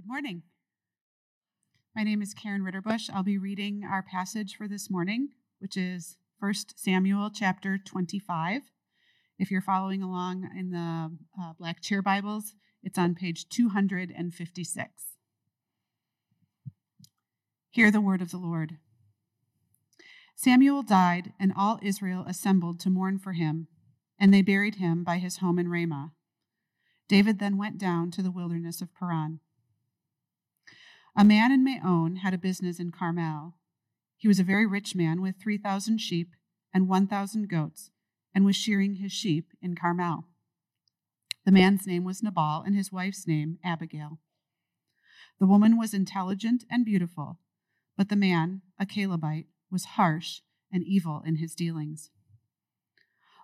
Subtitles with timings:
[0.00, 0.42] Good morning.
[1.94, 3.10] My name is Karen Ritterbush.
[3.12, 8.62] I'll be reading our passage for this morning, which is 1 Samuel chapter 25.
[9.38, 14.88] If you're following along in the uh, Black Chair Bibles, it's on page 256.
[17.68, 18.78] Hear the word of the Lord.
[20.34, 23.68] Samuel died, and all Israel assembled to mourn for him,
[24.18, 26.12] and they buried him by his home in Ramah.
[27.06, 29.40] David then went down to the wilderness of Paran.
[31.16, 33.56] A man in Maon had a business in Carmel.
[34.16, 36.34] He was a very rich man with 3,000 sheep
[36.72, 37.90] and 1,000 goats,
[38.34, 40.24] and was shearing his sheep in Carmel.
[41.44, 44.18] The man's name was Nabal, and his wife's name Abigail.
[45.40, 47.38] The woman was intelligent and beautiful,
[47.96, 50.42] but the man, a Calebite, was harsh
[50.72, 52.10] and evil in his dealings.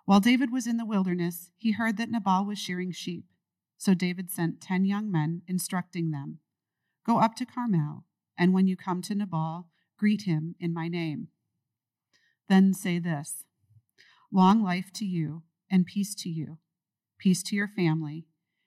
[0.05, 3.25] While David was in the wilderness, he heard that Nabal was shearing sheep.
[3.77, 6.39] So David sent ten young men, instructing them
[7.07, 8.05] Go up to Carmel,
[8.37, 11.29] and when you come to Nabal, greet him in my name.
[12.49, 13.45] Then say this
[14.33, 16.59] Long life to you, and peace to you,
[17.17, 18.27] peace to your family,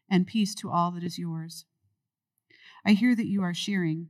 [0.10, 1.66] and peace to all that is yours.
[2.86, 4.08] I hear that you are shearing.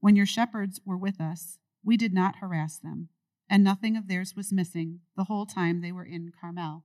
[0.00, 3.10] When your shepherds were with us, we did not harass them,
[3.50, 6.84] and nothing of theirs was missing the whole time they were in Carmel.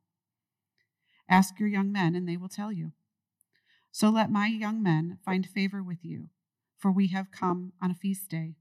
[1.30, 2.92] Ask your young men, and they will tell you.
[3.92, 6.30] So let my young men find favor with you,
[6.80, 8.56] for we have come on a feast day.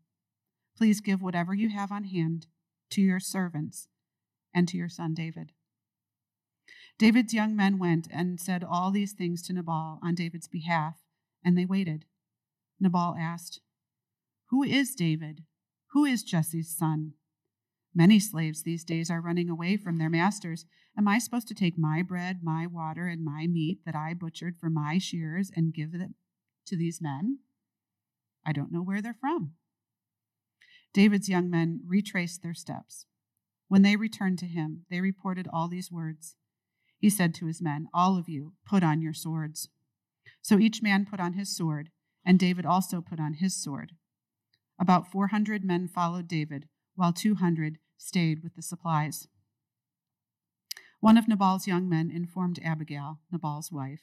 [0.76, 2.46] Please give whatever you have on hand
[2.90, 3.88] to your servants
[4.54, 5.52] and to your son David.
[6.98, 10.96] David's young men went and said all these things to Nabal on David's behalf,
[11.44, 12.04] and they waited.
[12.80, 13.60] Nabal asked,
[14.50, 15.44] Who is David?
[15.92, 17.14] Who is Jesse's son?
[17.94, 20.66] Many slaves these days are running away from their masters.
[20.96, 24.56] Am I supposed to take my bread, my water, and my meat that I butchered
[24.58, 26.10] for my shears and give it
[26.66, 27.38] to these men?
[28.48, 29.52] I don't know where they're from.
[30.94, 33.04] David's young men retraced their steps.
[33.68, 36.34] When they returned to him, they reported all these words.
[36.98, 39.68] He said to his men, All of you, put on your swords.
[40.40, 41.90] So each man put on his sword,
[42.24, 43.92] and David also put on his sword.
[44.80, 49.28] About 400 men followed David while 200 stayed with the supplies.
[51.00, 54.00] One of Nabal's young men informed Abigail, Nabal's wife,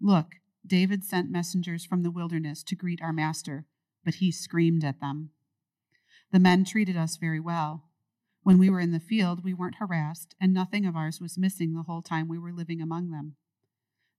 [0.00, 3.66] Look, David sent messengers from the wilderness to greet our master,
[4.04, 5.30] but he screamed at them.
[6.32, 7.84] The men treated us very well.
[8.42, 11.74] When we were in the field, we weren't harassed, and nothing of ours was missing
[11.74, 13.36] the whole time we were living among them.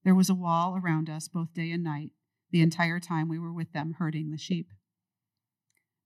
[0.03, 2.11] There was a wall around us both day and night,
[2.51, 4.69] the entire time we were with them herding the sheep.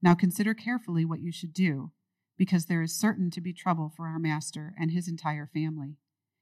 [0.02, 1.92] Now consider carefully what you should do,
[2.38, 5.98] because there is certain to be trouble for our master and his entire family.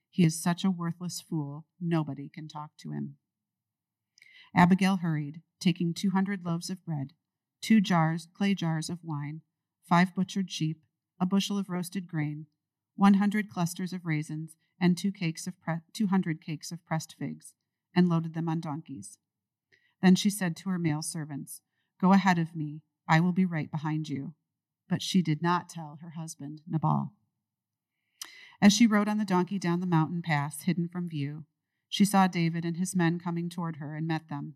[0.09, 3.15] He is such a worthless fool, nobody can talk to him.
[4.55, 7.13] Abigail hurried, taking 200 loaves of bread,
[7.61, 9.41] two jars, clay jars of wine,
[9.87, 10.81] five butchered sheep,
[11.19, 12.47] a bushel of roasted grain,
[12.95, 17.53] 100 clusters of raisins, and two cakes of pre- 200 cakes of pressed figs,
[17.95, 19.17] and loaded them on donkeys.
[20.01, 21.61] Then she said to her male servants,
[21.99, 24.33] Go ahead of me I will be right behind you.
[24.89, 27.13] But she did not tell her husband, Nabal.
[28.61, 31.45] As she rode on the donkey down the mountain pass, hidden from view,
[31.93, 34.55] she saw David and his men coming toward her and met them.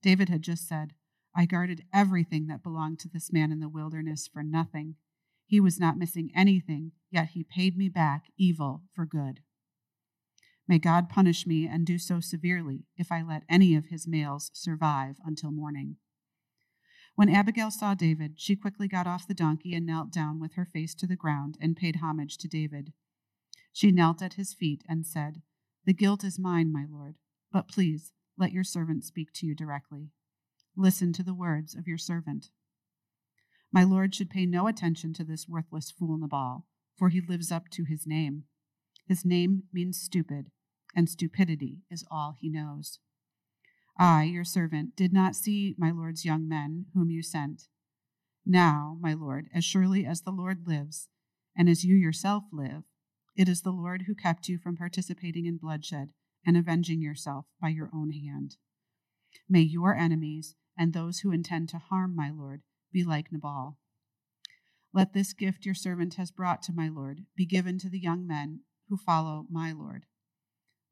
[0.00, 0.94] David had just said,
[1.36, 4.94] I guarded everything that belonged to this man in the wilderness for nothing.
[5.44, 9.40] He was not missing anything, yet he paid me back evil for good.
[10.66, 14.50] May God punish me and do so severely if I let any of his males
[14.54, 15.96] survive until morning.
[17.16, 20.64] When Abigail saw David, she quickly got off the donkey and knelt down with her
[20.64, 22.94] face to the ground and paid homage to David.
[23.74, 25.42] She knelt at his feet and said,
[25.84, 27.16] The guilt is mine, my lord,
[27.50, 30.10] but please let your servant speak to you directly.
[30.76, 32.50] Listen to the words of your servant.
[33.72, 36.66] My lord should pay no attention to this worthless fool Nabal,
[36.96, 38.44] for he lives up to his name.
[39.06, 40.50] His name means stupid,
[40.94, 43.00] and stupidity is all he knows.
[43.98, 47.68] I, your servant, did not see my Lord's young men, whom you sent.
[48.46, 51.08] Now, my Lord, as surely as the Lord lives,
[51.56, 52.84] and as you yourself live,
[53.36, 56.10] it is the Lord who kept you from participating in bloodshed
[56.46, 58.56] and avenging yourself by your own hand.
[59.48, 62.62] May your enemies and those who intend to harm my Lord
[62.92, 63.78] be like Nabal.
[64.92, 68.26] Let this gift your servant has brought to my Lord be given to the young
[68.26, 70.04] men who follow my Lord.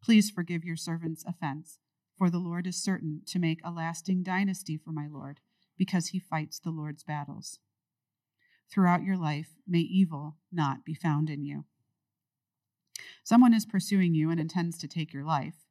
[0.03, 1.79] Please forgive your servant's offense
[2.21, 5.41] for the Lord is certain to make a lasting dynasty for my Lord,
[5.79, 7.61] because he fights the Lord's battles.
[8.71, 11.65] Throughout your life, may evil not be found in you.
[13.23, 15.65] Someone is pursuing you and intends to take your life.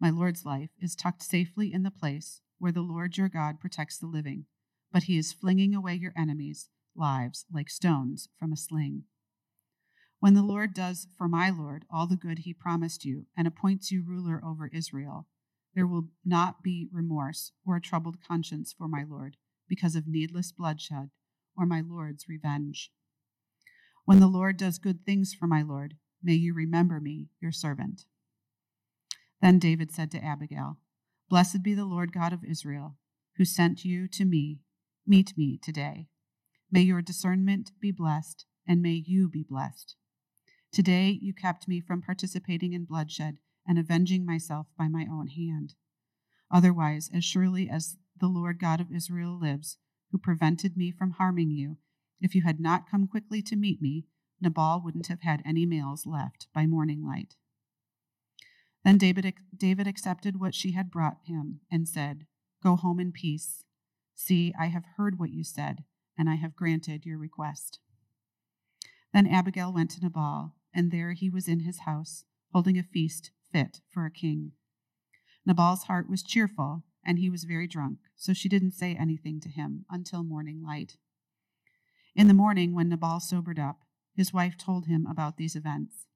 [0.00, 3.98] My Lord's life is tucked safely in the place where the Lord your God protects
[3.98, 4.46] the living,
[4.92, 9.04] but he is flinging away your enemies' lives like stones from a sling.
[10.20, 13.90] When the Lord does for my Lord all the good he promised you and appoints
[13.90, 15.26] you ruler over Israel,
[15.74, 19.36] there will not be remorse or a troubled conscience for my Lord
[19.68, 21.10] because of needless bloodshed
[21.56, 22.90] or my Lord's revenge.
[24.04, 28.06] When the Lord does good things for my Lord, may you remember me, your servant.
[29.40, 30.78] Then David said to Abigail,
[31.28, 32.96] Blessed be the Lord God of Israel,
[33.36, 34.60] who sent you to me,
[35.06, 36.08] meet me today.
[36.70, 39.96] May your discernment be blessed, and may you be blessed.
[40.72, 45.74] Today you kept me from participating in bloodshed and avenging myself by my own hand.
[46.50, 49.78] Otherwise, as surely as the Lord God of Israel lives,
[50.10, 51.78] who prevented me from harming you,
[52.20, 54.06] if you had not come quickly to meet me,
[54.40, 57.36] Nabal wouldn't have had any males left by morning light.
[58.84, 62.26] Then David, David accepted what she had brought him and said,
[62.62, 63.64] Go home in peace.
[64.14, 65.84] See, I have heard what you said,
[66.18, 67.78] and I have granted your request.
[69.12, 73.30] Then Abigail went to Nabal and there he was in his house, holding a feast
[73.52, 74.52] fit for a king.
[75.46, 79.48] Nabal's heart was cheerful, and he was very drunk, so she didn't say anything to
[79.48, 80.96] him until morning light.
[82.16, 83.83] In the morning, when Nabal sobered up,
[84.14, 86.06] his wife told him about these events.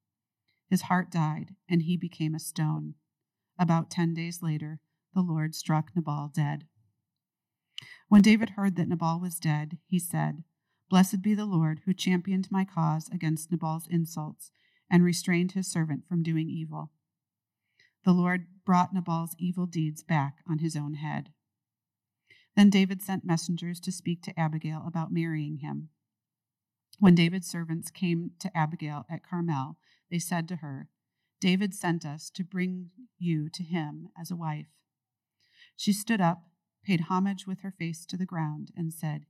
[0.68, 2.94] His heart died, and he became a stone.
[3.58, 4.80] About ten days later,
[5.14, 6.66] the Lord struck Nabal dead.
[8.08, 10.44] When David heard that Nabal was dead, he said,
[10.88, 14.50] Blessed be the Lord who championed my cause against Nabal's insults
[14.90, 16.92] and restrained his servant from doing evil.
[18.04, 21.30] The Lord brought Nabal's evil deeds back on his own head.
[22.56, 25.90] Then David sent messengers to speak to Abigail about marrying him.
[26.98, 29.76] When David's servants came to Abigail at Carmel,
[30.10, 30.88] they said to her,
[31.40, 34.66] David sent us to bring you to him as a wife.
[35.76, 36.42] She stood up,
[36.84, 39.26] paid homage with her face to the ground, and said,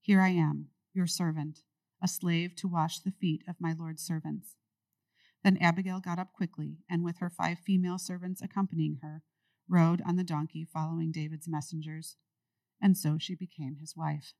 [0.00, 1.60] Here I am your servant,
[2.02, 4.56] a slave to wash the feet of my Lord's servants.
[5.44, 9.22] Then Abigail got up quickly, and with her five female servants accompanying her,
[9.68, 12.16] rode on the donkey following David's messengers.
[12.82, 14.34] And so she became his wife.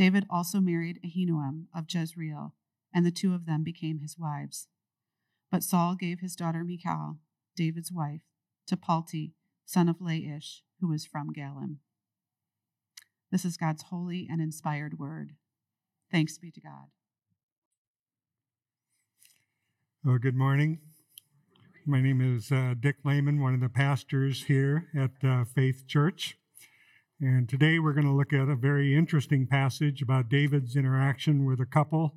[0.00, 2.54] David also married Ahinoam of Jezreel,
[2.90, 4.66] and the two of them became his wives.
[5.50, 7.18] But Saul gave his daughter Michal,
[7.54, 8.22] David's wife,
[8.68, 9.34] to Palti,
[9.66, 11.80] son of Laish, who was from Gallim.
[13.30, 15.32] This is God's holy and inspired word.
[16.10, 16.86] Thanks be to God.
[20.02, 20.78] Well, good morning.
[21.84, 26.38] My name is uh, Dick Lehman, one of the pastors here at uh, Faith Church.
[27.22, 31.60] And today we're going to look at a very interesting passage about David's interaction with
[31.60, 32.14] a couple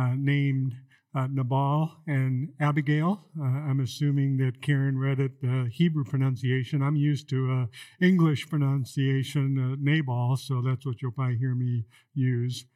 [0.00, 0.72] uh, named
[1.16, 3.26] uh, Nabal and Abigail.
[3.36, 6.80] Uh, I'm assuming that Karen read it uh, Hebrew pronunciation.
[6.80, 7.66] I'm used to uh,
[8.00, 11.84] English pronunciation, uh, Nabal, so that's what you'll probably hear me
[12.14, 12.66] use.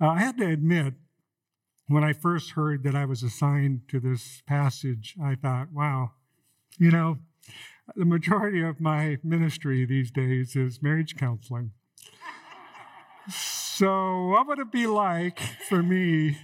[0.00, 0.94] I had to admit,
[1.88, 6.12] when I first heard that I was assigned to this passage, I thought, wow,
[6.78, 7.18] you know,
[7.96, 11.72] the majority of my ministry these days is marriage counseling.
[13.30, 15.38] So, what would it be like
[15.68, 16.38] for me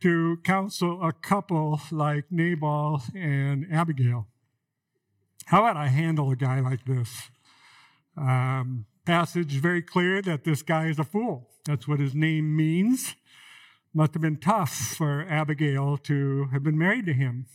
[0.00, 4.28] to counsel a couple like Nabal and Abigail.
[5.46, 7.30] How about I handle a guy like this?
[8.16, 11.48] Um, passage very clear that this guy is a fool.
[11.64, 13.14] That's what his name means.
[13.94, 17.46] Must have been tough for Abigail to have been married to him.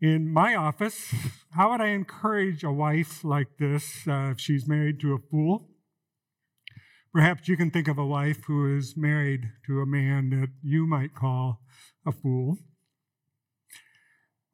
[0.00, 1.12] In my office,
[1.50, 5.70] how would I encourage a wife like this uh, if she's married to a fool?
[7.12, 10.86] Perhaps you can think of a wife who is married to a man that you
[10.86, 11.62] might call
[12.06, 12.58] a fool.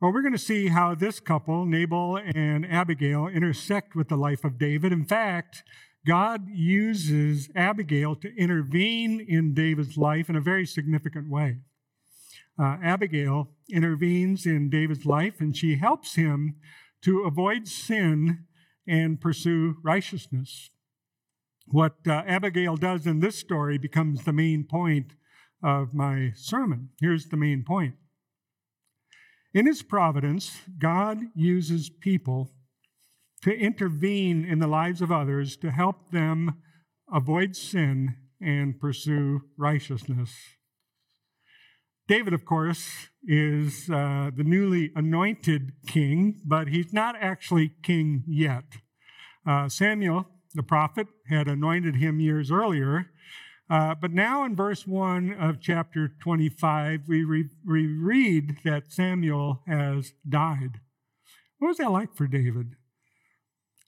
[0.00, 4.44] Well, we're going to see how this couple, Nabal and Abigail, intersect with the life
[4.44, 4.92] of David.
[4.92, 5.62] In fact,
[6.06, 11.58] God uses Abigail to intervene in David's life in a very significant way.
[12.58, 16.56] Uh, Abigail intervenes in David's life and she helps him
[17.02, 18.44] to avoid sin
[18.86, 20.70] and pursue righteousness.
[21.66, 25.14] What uh, Abigail does in this story becomes the main point
[25.62, 26.90] of my sermon.
[27.00, 27.94] Here's the main point.
[29.54, 32.50] In His providence, God uses people
[33.42, 36.62] to intervene in the lives of others to help them
[37.12, 40.34] avoid sin and pursue righteousness.
[42.06, 48.64] David, of course, is uh, the newly anointed king, but he's not actually king yet.
[49.46, 53.10] Uh, Samuel the prophet had anointed him years earlier.
[53.68, 59.62] Uh, but now in verse 1 of chapter 25, we, re- we read that Samuel
[59.66, 60.80] has died.
[61.58, 62.76] What was that like for David?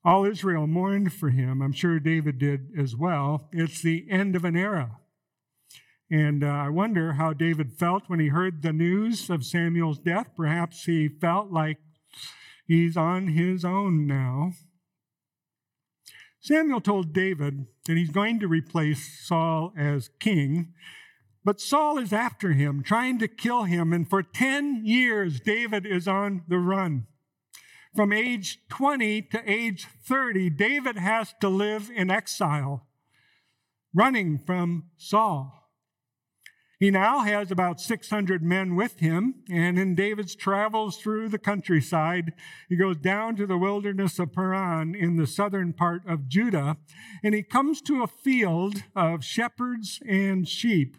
[0.04, 1.60] All Israel mourned for him.
[1.60, 3.48] I'm sure David did as well.
[3.52, 4.98] It's the end of an era.
[6.10, 10.28] And uh, I wonder how David felt when he heard the news of Samuel's death.
[10.36, 11.78] Perhaps he felt like
[12.66, 14.52] he's on his own now.
[16.40, 20.74] Samuel told David that he's going to replace Saul as king,
[21.44, 23.92] but Saul is after him, trying to kill him.
[23.92, 27.08] And for 10 years, David is on the run.
[27.96, 32.86] From age 20 to age 30, David has to live in exile,
[33.92, 35.65] running from Saul.
[36.78, 42.34] He now has about 600 men with him, and in David's travels through the countryside,
[42.68, 46.76] he goes down to the wilderness of Paran in the southern part of Judah,
[47.24, 50.98] and he comes to a field of shepherds and sheep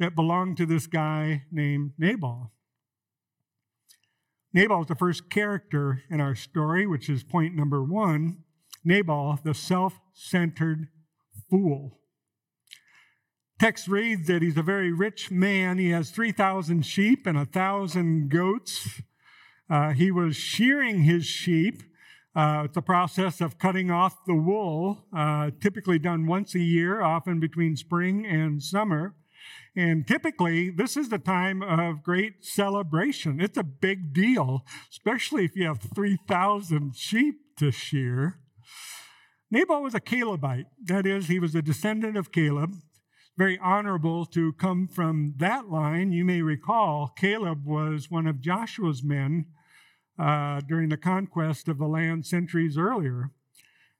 [0.00, 2.50] that belong to this guy named Nabal.
[4.52, 8.38] Nabal is the first character in our story, which is point number one.
[8.84, 10.88] Nabal, the self centered
[11.48, 12.00] fool.
[13.64, 15.78] Text reads that he's a very rich man.
[15.78, 19.00] He has 3,000 sheep and 1,000 goats.
[19.70, 21.82] Uh, he was shearing his sheep.
[22.36, 27.00] Uh, it's a process of cutting off the wool, uh, typically done once a year,
[27.00, 29.14] often between spring and summer.
[29.74, 33.40] And typically, this is the time of great celebration.
[33.40, 38.40] It's a big deal, especially if you have 3,000 sheep to shear.
[39.50, 40.66] Nabal was a Calebite.
[40.84, 42.74] That is, he was a descendant of Caleb
[43.36, 46.12] very honorable to come from that line.
[46.12, 49.46] You may recall Caleb was one of Joshua's men
[50.18, 53.30] uh, during the conquest of the land centuries earlier.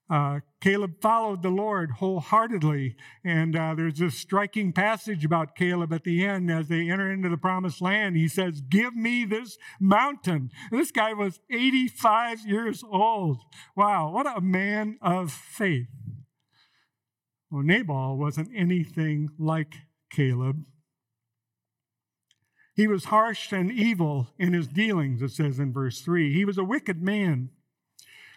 [0.08, 6.04] Uh, Caleb followed the Lord wholeheartedly, and uh, there's this striking passage about Caleb at
[6.04, 8.14] the end as they enter into the promised land.
[8.14, 10.50] He says, Give me this mountain.
[10.70, 13.38] This guy was 85 years old.
[13.74, 15.88] Wow, what a man of faith.
[17.54, 19.74] Well, Nabal wasn't anything like
[20.10, 20.64] Caleb.
[22.74, 26.34] He was harsh and evil in his dealings, it says in verse 3.
[26.34, 27.50] He was a wicked man.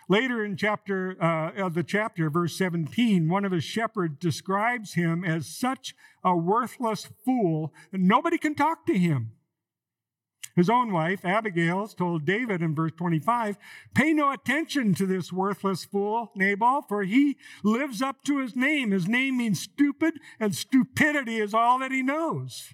[0.08, 5.26] Later in chapter uh, of the chapter, verse 17, one of his shepherds describes him
[5.26, 9.32] as such a worthless fool that nobody can talk to him.
[10.58, 13.60] His own wife, Abigail, told David in verse 25,
[13.94, 18.90] Pay no attention to this worthless fool, Nabal, for he lives up to his name.
[18.90, 22.74] His name means stupid, and stupidity is all that he knows.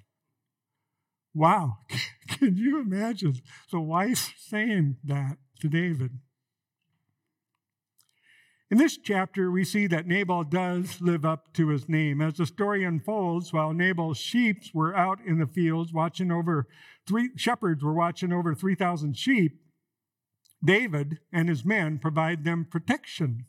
[1.33, 1.79] Wow.
[2.29, 6.19] Can you imagine the wife saying that to David?
[8.71, 12.21] In this chapter, we see that Nabal does live up to his name.
[12.21, 16.67] As the story unfolds, while Nabal's sheep were out in the fields watching over
[17.07, 19.59] three shepherds were watching over 3,000 sheep,
[20.63, 23.45] David and his men provide them protection.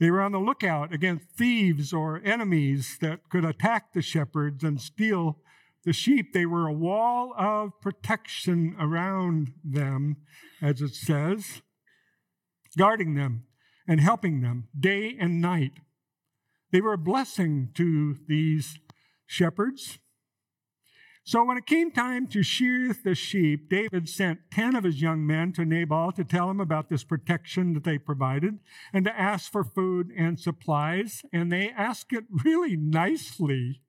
[0.00, 4.80] They were on the lookout against thieves or enemies that could attack the shepherds and
[4.80, 5.38] steal
[5.84, 6.32] the sheep.
[6.32, 10.16] They were a wall of protection around them,
[10.60, 11.62] as it says,
[12.76, 13.44] guarding them
[13.86, 15.74] and helping them day and night.
[16.72, 18.78] They were a blessing to these
[19.26, 19.98] shepherds.
[21.26, 25.26] So when it came time to shear the sheep, David sent 10 of his young
[25.26, 28.58] men to Nabal to tell him about this protection that they provided
[28.92, 31.22] and to ask for food and supplies.
[31.32, 33.80] And they asked it really nicely.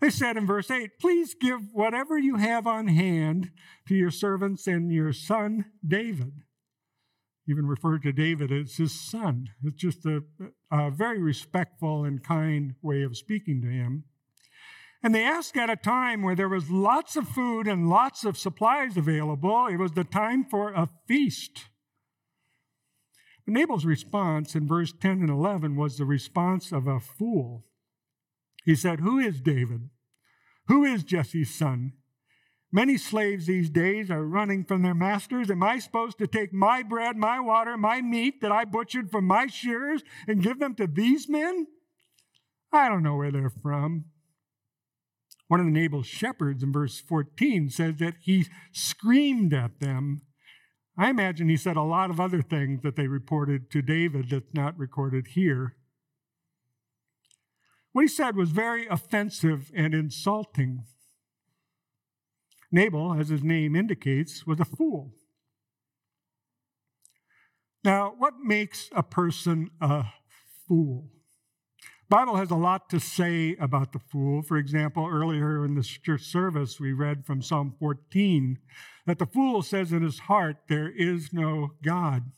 [0.00, 3.50] They said in verse 8, Please give whatever you have on hand
[3.88, 6.44] to your servants and your son David
[7.48, 9.48] even referred to David as his son.
[9.64, 10.22] It's just a,
[10.70, 14.04] a very respectful and kind way of speaking to him.
[15.02, 18.36] And they asked at a time where there was lots of food and lots of
[18.36, 19.66] supplies available.
[19.66, 21.70] It was the time for a feast.
[23.46, 27.64] Nabal's response in verse 10 and 11 was the response of a fool.
[28.64, 29.88] He said, Who is David?
[30.68, 31.94] Who is Jesse's son?
[32.72, 35.50] Many slaves these days are running from their masters.
[35.50, 39.24] Am I supposed to take my bread, my water, my meat that I butchered from
[39.24, 41.66] my shearers and give them to these men?
[42.72, 44.04] I don't know where they're from.
[45.50, 50.22] One of the Nabal's shepherds in verse 14 says that he screamed at them.
[50.96, 54.54] I imagine he said a lot of other things that they reported to David that's
[54.54, 55.74] not recorded here.
[57.90, 60.84] What he said was very offensive and insulting.
[62.70, 65.14] Nabal, as his name indicates, was a fool.
[67.82, 70.04] Now, what makes a person a
[70.68, 71.10] fool?
[72.10, 74.42] Bible has a lot to say about the fool.
[74.42, 78.58] For example, earlier in the service, we read from Psalm 14
[79.06, 82.32] that the fool says in his heart, There is no God.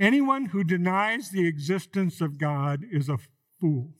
[0.00, 3.18] Anyone who denies the existence of God is a
[3.60, 3.90] fool.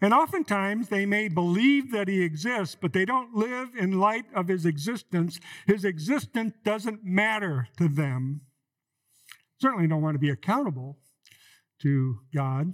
[0.00, 4.48] And oftentimes they may believe that he exists, but they don't live in light of
[4.48, 5.38] his existence.
[5.66, 8.40] His existence doesn't matter to them.
[9.60, 10.96] Certainly don't want to be accountable
[11.82, 12.72] to God.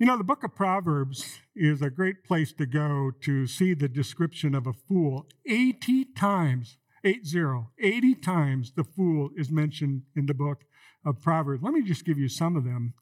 [0.00, 3.86] You know, the book of Proverbs is a great place to go to see the
[3.86, 5.26] description of a fool.
[5.44, 10.64] 80 times, 80, 80 times the fool is mentioned in the book
[11.04, 11.62] of Proverbs.
[11.62, 12.94] Let me just give you some of them.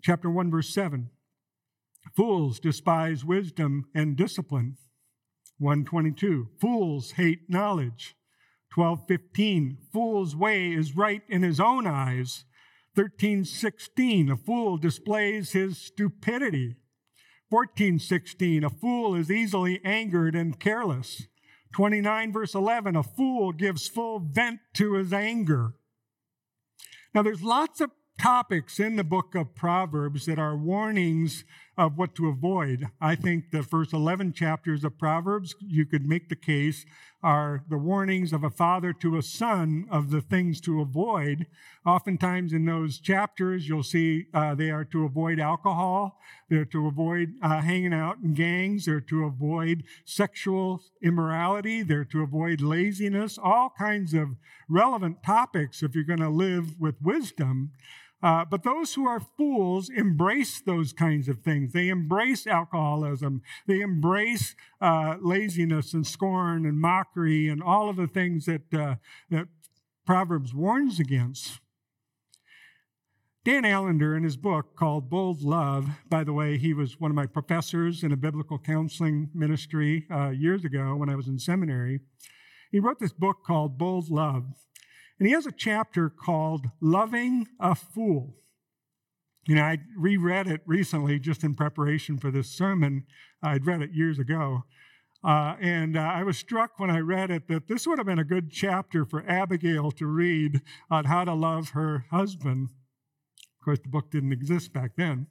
[0.00, 1.10] Chapter 1, verse 7.
[2.14, 4.76] Fools despise wisdom and discipline.
[5.58, 6.50] 122.
[6.60, 8.14] Fools hate knowledge.
[8.72, 9.78] 1215.
[9.92, 12.44] Fool's way is right in his own eyes.
[12.96, 16.76] 13:16 a fool displays his stupidity.
[17.50, 21.26] 14:16 a fool is easily angered and careless.
[21.72, 25.74] 29 verse 11 a fool gives full vent to his anger.
[27.14, 31.44] Now there's lots of topics in the book of Proverbs that are warnings
[31.80, 32.90] of what to avoid.
[33.00, 36.84] I think the first 11 chapters of Proverbs, you could make the case,
[37.22, 41.46] are the warnings of a father to a son of the things to avoid.
[41.86, 46.20] Oftentimes in those chapters, you'll see uh, they are to avoid alcohol,
[46.50, 52.22] they're to avoid uh, hanging out in gangs, they're to avoid sexual immorality, they're to
[52.22, 54.36] avoid laziness, all kinds of
[54.68, 57.72] relevant topics if you're going to live with wisdom.
[58.22, 61.72] Uh, but those who are fools embrace those kinds of things.
[61.72, 63.42] They embrace alcoholism.
[63.66, 68.96] They embrace uh, laziness and scorn and mockery and all of the things that, uh,
[69.30, 69.48] that
[70.04, 71.60] Proverbs warns against.
[73.42, 77.14] Dan Allender, in his book called Bold Love, by the way, he was one of
[77.14, 82.00] my professors in a biblical counseling ministry uh, years ago when I was in seminary.
[82.70, 84.44] He wrote this book called Bold Love.
[85.20, 88.34] And he has a chapter called Loving a Fool.
[89.46, 93.04] You know, I reread it recently just in preparation for this sermon.
[93.42, 94.64] I'd read it years ago.
[95.22, 98.18] Uh, and uh, I was struck when I read it that this would have been
[98.18, 102.70] a good chapter for Abigail to read on how to love her husband.
[103.60, 105.26] Of course, the book didn't exist back then.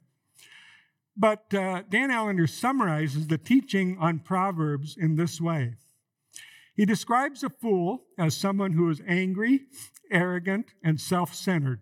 [1.16, 5.74] But uh, Dan Allender summarizes the teaching on Proverbs in this way
[6.80, 9.66] he describes a fool as someone who is angry,
[10.10, 11.80] arrogant, and self centered.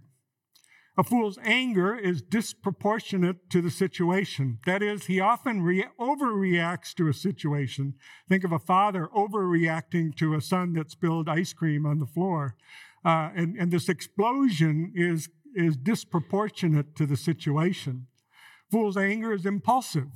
[0.99, 4.59] A fool's anger is disproportionate to the situation.
[4.67, 7.95] That is, he often re- overreacts to a situation.
[8.29, 12.57] Think of a father overreacting to a son that spilled ice cream on the floor.
[13.05, 18.09] Uh, and, and this explosion is, is disproportionate to the situation.
[18.69, 20.09] Fool's anger is impulsive.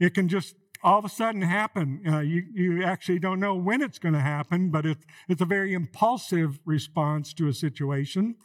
[0.00, 0.56] It can just
[0.86, 2.00] all of a sudden happen.
[2.08, 5.44] Uh, you, you actually don't know when it's going to happen, but it, it's a
[5.44, 8.36] very impulsive response to a situation.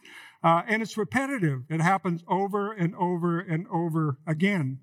[0.42, 1.62] Uh, and it's repetitive.
[1.70, 4.80] It happens over and over and over again.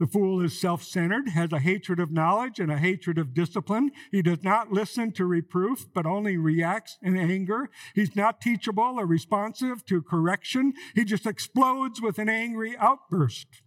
[0.00, 3.92] The fool is self centered, has a hatred of knowledge and a hatred of discipline.
[4.10, 7.70] He does not listen to reproof, but only reacts in anger.
[7.94, 10.72] He's not teachable or responsive to correction.
[10.96, 13.61] He just explodes with an angry outburst.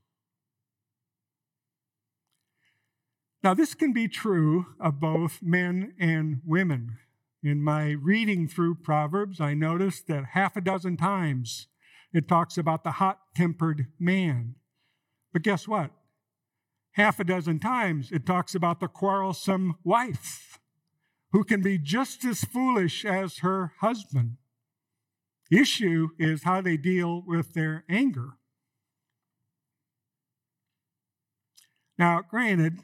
[3.46, 6.98] Now, this can be true of both men and women.
[7.44, 11.68] In my reading through Proverbs, I noticed that half a dozen times
[12.12, 14.56] it talks about the hot tempered man.
[15.32, 15.92] But guess what?
[16.94, 20.58] Half a dozen times it talks about the quarrelsome wife
[21.32, 24.38] who can be just as foolish as her husband.
[25.52, 28.40] The issue is how they deal with their anger.
[32.00, 32.80] Now, granted,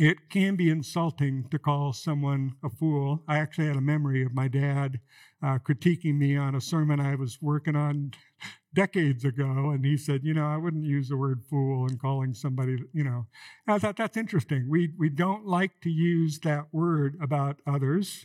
[0.00, 3.22] it can be insulting to call someone a fool.
[3.28, 4.98] I actually had a memory of my dad
[5.42, 8.12] uh, critiquing me on a sermon I was working on
[8.74, 12.32] decades ago, and he said, "You know, I wouldn't use the word fool in calling
[12.32, 12.78] somebody.
[12.94, 13.26] You know,
[13.68, 14.70] I thought that's interesting.
[14.70, 18.24] We we don't like to use that word about others.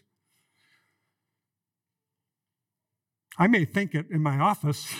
[3.37, 4.93] I may think it in my office.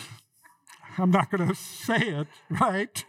[0.98, 3.06] I'm not going to say it, right?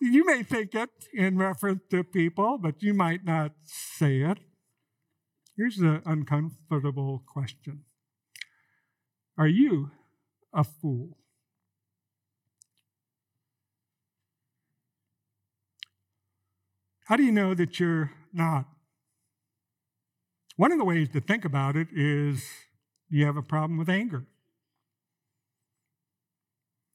[0.00, 4.38] You may think it in reference to people, but you might not say it.
[5.56, 7.84] Here's the uncomfortable question
[9.36, 9.90] Are you
[10.52, 11.18] a fool?
[17.06, 18.66] How do you know that you're not?
[20.56, 22.44] One of the ways to think about it is
[23.08, 24.26] you have a problem with anger.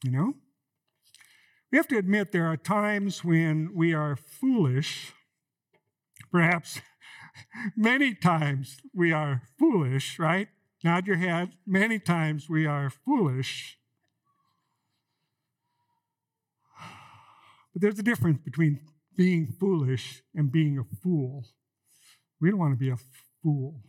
[0.04, 0.34] You know?
[1.74, 5.12] We have to admit there are times when we are foolish.
[6.32, 6.80] Perhaps
[7.76, 10.50] many times we are foolish, right?
[10.84, 11.54] Nod your head.
[11.66, 13.80] Many times we are foolish.
[17.74, 18.80] But there's a difference between
[19.18, 21.44] being foolish and being a fool.
[22.40, 22.98] We don't want to be a
[23.42, 23.82] fool.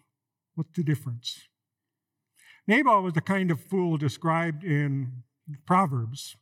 [0.54, 1.38] What's the difference?
[2.66, 5.24] Nabal was the kind of fool described in
[5.66, 6.34] Proverbs.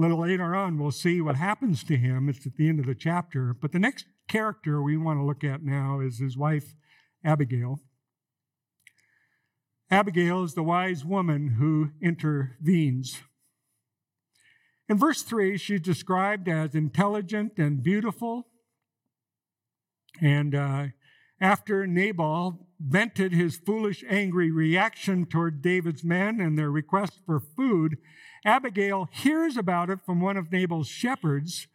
[0.00, 2.30] Little later on, we'll see what happens to him.
[2.30, 3.52] It's at the end of the chapter.
[3.52, 6.74] But the next character we want to look at now is his wife,
[7.22, 7.80] Abigail.
[9.90, 13.20] Abigail is the wise woman who intervenes.
[14.88, 18.46] In verse 3, she's described as intelligent and beautiful.
[20.22, 20.86] And uh,
[21.40, 27.98] after Nabal vented his foolish, angry reaction toward David's men and their request for food,
[28.44, 31.66] Abigail hears about it from one of Nabal's shepherds.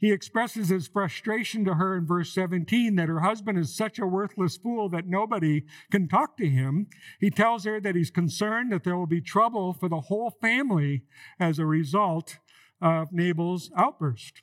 [0.00, 4.06] He expresses his frustration to her in verse 17 that her husband is such a
[4.06, 6.88] worthless fool that nobody can talk to him.
[7.20, 11.02] He tells her that he's concerned that there will be trouble for the whole family
[11.38, 12.38] as a result
[12.80, 14.42] of Nabal's outburst.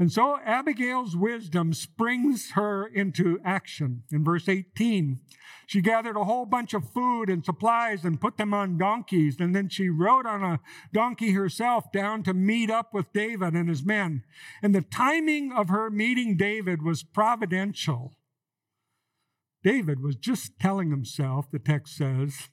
[0.00, 4.04] And so Abigail's wisdom springs her into action.
[4.10, 5.20] In verse 18,
[5.66, 9.36] she gathered a whole bunch of food and supplies and put them on donkeys.
[9.38, 10.60] And then she rode on a
[10.90, 14.24] donkey herself down to meet up with David and his men.
[14.62, 18.16] And the timing of her meeting David was providential.
[19.62, 22.48] David was just telling himself, the text says,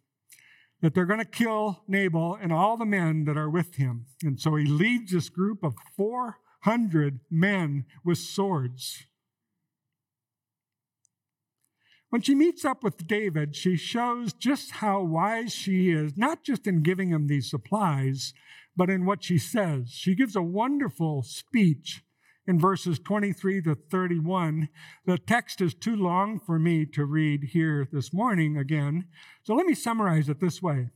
[0.82, 4.08] that they're going to kill Nabal and all the men that are with him.
[4.22, 9.06] And so he leads this group of four hundred men with swords.
[12.10, 16.66] When she meets up with David, she shows just how wise she is, not just
[16.66, 18.34] in giving him these supplies,
[18.78, 19.90] but in what she says.
[19.90, 22.04] She gives a wonderful speech
[22.48, 24.70] in verses 23 to 31.
[25.06, 29.08] The text is too long for me to read here this morning again,
[29.44, 30.92] so let me summarize it this way.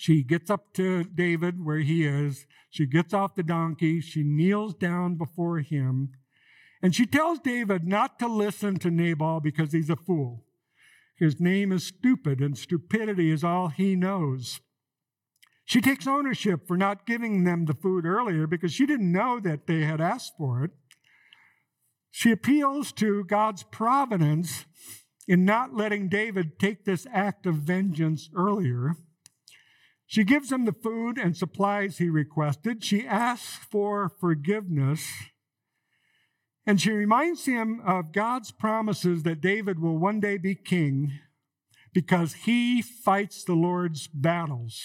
[0.00, 2.46] She gets up to David where he is.
[2.70, 4.00] She gets off the donkey.
[4.00, 6.10] She kneels down before him.
[6.80, 10.44] And she tells David not to listen to Nabal because he's a fool.
[11.16, 14.60] His name is stupid, and stupidity is all he knows.
[15.64, 19.66] She takes ownership for not giving them the food earlier because she didn't know that
[19.66, 20.70] they had asked for it.
[22.12, 24.64] She appeals to God's providence
[25.26, 28.94] in not letting David take this act of vengeance earlier.
[30.10, 32.82] She gives him the food and supplies he requested.
[32.82, 35.06] She asks for forgiveness.
[36.66, 41.12] And she reminds him of God's promises that David will one day be king
[41.92, 44.82] because he fights the Lord's battles.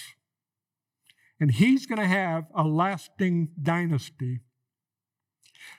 [1.40, 4.42] And he's going to have a lasting dynasty.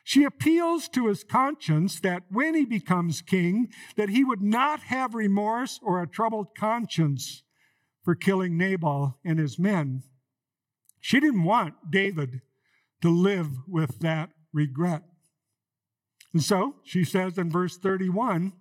[0.05, 5.15] She appeals to his conscience that when he becomes king, that he would not have
[5.15, 7.43] remorse or a troubled conscience
[8.05, 10.03] for killing Nabal and his men.
[11.01, 12.43] She didn't want David
[13.03, 15.03] to live with that regret.
[16.33, 18.53] And so she says in verse 31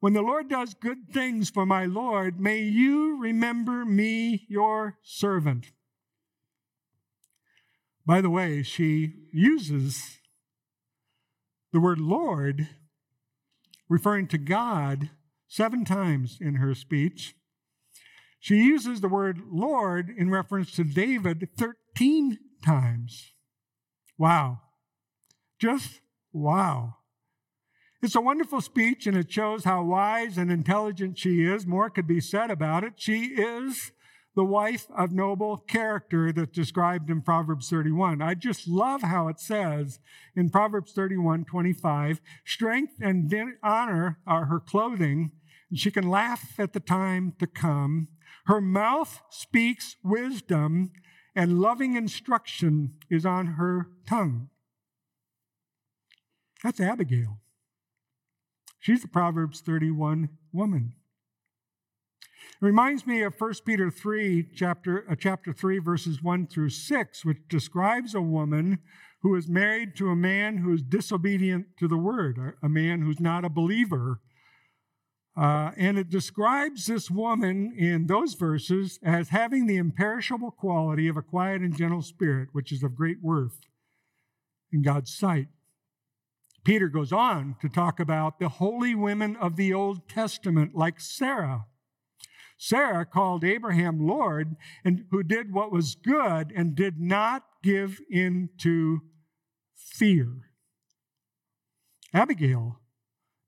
[0.00, 5.72] When the Lord does good things for my Lord, may you remember me, your servant.
[8.06, 10.18] By the way, she uses
[11.72, 12.68] the word Lord,
[13.88, 15.10] referring to God,
[15.48, 17.34] seven times in her speech.
[18.46, 23.32] She uses the word Lord in reference to David 13 times.
[24.18, 24.60] Wow.
[25.58, 25.98] Just
[26.32, 26.98] wow.
[28.00, 31.66] It's a wonderful speech and it shows how wise and intelligent she is.
[31.66, 32.92] More could be said about it.
[32.98, 33.90] She is
[34.36, 38.22] the wife of noble character that's described in Proverbs 31.
[38.22, 39.98] I just love how it says
[40.36, 43.28] in Proverbs 31 25, strength and
[43.64, 45.32] honor are her clothing,
[45.68, 48.06] and she can laugh at the time to come.
[48.46, 50.92] Her mouth speaks wisdom,
[51.34, 54.48] and loving instruction is on her tongue.
[56.62, 57.40] That's Abigail.
[58.78, 60.94] She's a Proverbs 31 woman.
[62.62, 67.24] It reminds me of 1 Peter 3, chapter, uh, chapter 3, verses 1 through 6,
[67.24, 68.78] which describes a woman
[69.22, 73.20] who is married to a man who is disobedient to the word, a man who's
[73.20, 74.20] not a believer,
[75.36, 81.16] uh, and it describes this woman in those verses as having the imperishable quality of
[81.16, 83.60] a quiet and gentle spirit, which is of great worth
[84.72, 85.48] in God's sight.
[86.64, 91.66] Peter goes on to talk about the holy women of the Old Testament, like Sarah.
[92.58, 98.48] Sarah called Abraham Lord, and who did what was good and did not give in
[98.58, 99.02] to
[99.74, 100.50] fear.
[102.14, 102.80] Abigail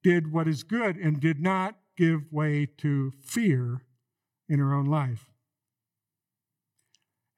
[0.02, 3.82] did what is good and did not give way to fear
[4.48, 5.26] in her own life.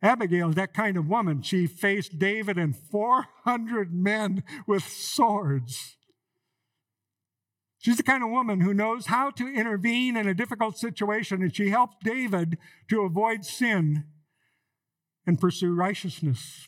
[0.02, 1.42] Abigail is that kind of woman.
[1.42, 5.96] She faced David and 400 men with swords.
[7.78, 11.54] She's the kind of woman who knows how to intervene in a difficult situation, and
[11.54, 14.04] she helped David to avoid sin
[15.26, 16.66] and pursue righteousness.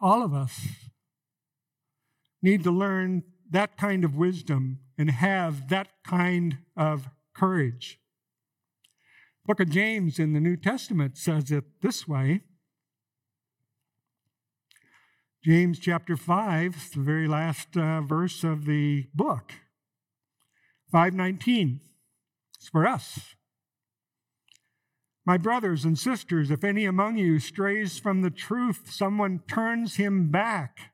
[0.00, 0.66] All of us
[2.42, 3.22] need to learn
[3.54, 8.00] that kind of wisdom and have that kind of courage.
[9.46, 12.40] Book of James in the New Testament says it this way.
[15.44, 19.52] James chapter 5, the very last uh, verse of the book.
[20.90, 21.80] 519.
[22.56, 23.34] It's for us.
[25.26, 30.30] My brothers and sisters, if any among you strays from the truth, someone turns him
[30.30, 30.93] back.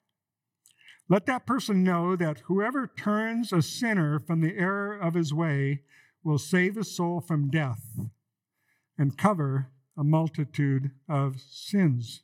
[1.11, 5.83] Let that person know that whoever turns a sinner from the error of his way
[6.23, 7.83] will save a soul from death
[8.96, 12.23] and cover a multitude of sins.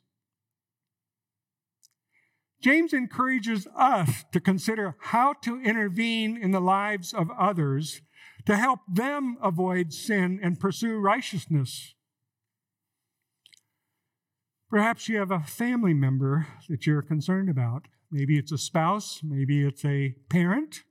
[2.61, 8.01] James encourages us to consider how to intervene in the lives of others
[8.45, 11.93] to help them avoid sin and pursue righteousness.
[14.69, 17.89] Perhaps you have a family member that you're concerned about.
[18.11, 20.83] Maybe it's a spouse, maybe it's a parent,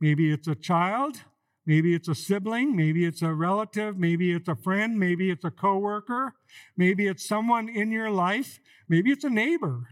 [0.00, 1.22] maybe it's a child,
[1.66, 5.50] Maybe it's a sibling, maybe it's a relative, maybe it's a friend, maybe it's a
[5.50, 6.34] coworker,
[6.76, 9.88] maybe it's someone in your life, maybe it's a neighbor.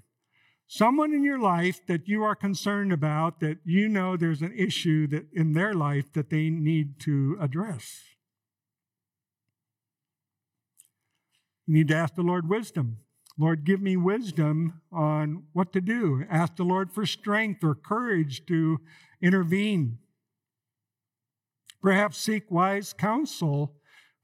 [0.69, 5.09] Someone in your life that you are concerned about that you know there's an issue
[5.09, 8.03] that in their life that they need to address.
[11.67, 12.99] You need to ask the Lord wisdom.
[13.37, 16.25] Lord, give me wisdom on what to do.
[16.31, 18.79] Ask the Lord for strength or courage to
[19.21, 19.99] intervene.
[21.83, 23.75] Perhaps seek wise counsel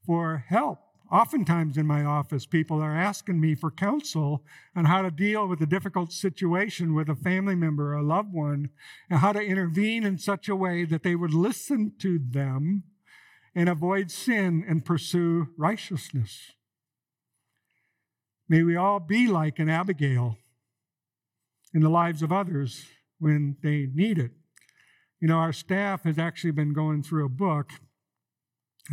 [0.05, 0.79] for help.
[1.11, 4.45] Oftentimes in my office, people are asking me for counsel
[4.77, 8.33] on how to deal with a difficult situation with a family member or a loved
[8.33, 8.69] one,
[9.09, 12.83] and how to intervene in such a way that they would listen to them
[13.53, 16.53] and avoid sin and pursue righteousness.
[18.49, 20.37] May we all be like an Abigail
[21.73, 22.85] in the lives of others
[23.19, 24.31] when they need it.
[25.19, 27.71] You know, our staff has actually been going through a book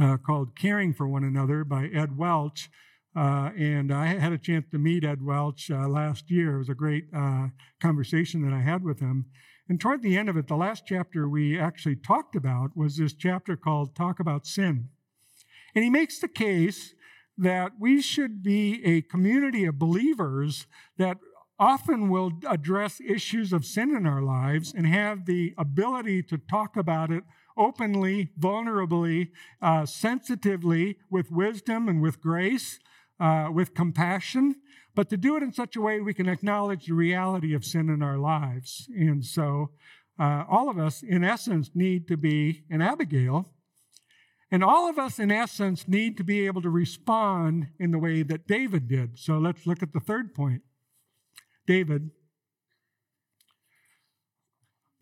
[0.00, 2.70] uh, called Caring for One Another by Ed Welch.
[3.16, 6.56] Uh, and I had a chance to meet Ed Welch uh, last year.
[6.56, 7.48] It was a great uh,
[7.80, 9.26] conversation that I had with him.
[9.68, 13.12] And toward the end of it, the last chapter we actually talked about was this
[13.12, 14.88] chapter called Talk About Sin.
[15.74, 16.94] And he makes the case
[17.38, 21.16] that we should be a community of believers that
[21.58, 26.76] often will address issues of sin in our lives and have the ability to talk
[26.76, 27.24] about it
[27.56, 32.78] openly, vulnerably, uh, sensitively, with wisdom and with grace,
[33.18, 34.54] uh, with compassion,
[34.94, 37.88] but to do it in such a way we can acknowledge the reality of sin
[37.88, 38.88] in our lives.
[38.96, 39.70] And so,
[40.18, 43.52] uh, all of us, in essence, need to be an Abigail.
[44.50, 48.22] And all of us, in essence, need to be able to respond in the way
[48.22, 49.18] that David did.
[49.18, 50.62] So let's look at the third point.
[51.66, 52.10] David,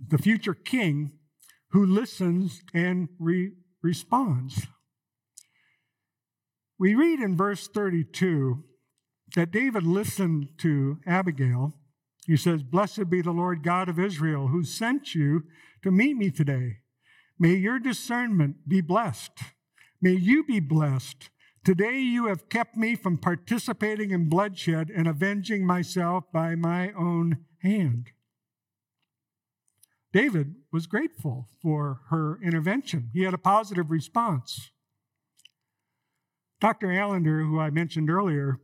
[0.05, 1.13] the future king,
[1.71, 4.67] who listens and re- responds.
[6.79, 8.65] We read in verse 32
[9.35, 11.75] that David listened to Abigail.
[12.27, 15.45] He says, Blessed be the Lord God of Israel, who sent you
[15.83, 16.79] to meet me today.
[17.39, 19.39] May your discernment be blessed.
[20.01, 21.31] May you be blessed
[21.67, 27.39] Today you have kept me from participating in bloodshed and avenging myself by my own
[27.59, 28.13] hand.
[30.13, 33.11] David was grateful for her intervention.
[33.13, 34.71] He had a positive response.
[36.61, 36.93] Dr.
[36.93, 38.61] Allender, who I mentioned earlier,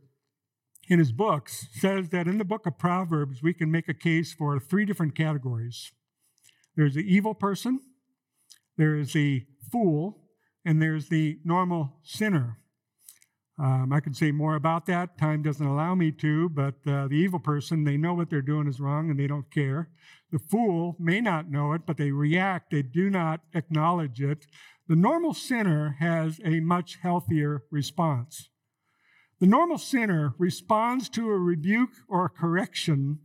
[0.87, 4.31] in his books, says that in the book of Proverbs, we can make a case
[4.31, 5.91] for three different categories
[6.77, 7.81] there's the evil person,
[8.77, 10.19] there is the fool,
[10.65, 12.59] and there's the normal sinner.
[13.59, 15.17] Um, I could say more about that.
[15.17, 18.67] Time doesn't allow me to, but uh, the evil person, they know what they're doing
[18.67, 19.89] is wrong and they don't care.
[20.31, 24.47] The fool may not know it, but they react, they do not acknowledge it.
[24.87, 28.49] The normal sinner has a much healthier response.
[29.39, 33.19] The normal sinner responds to a rebuke or a correction